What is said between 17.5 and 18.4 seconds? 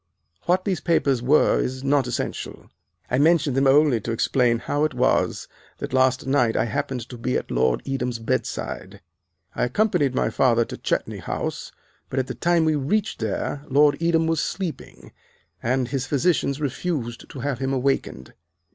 him awakened.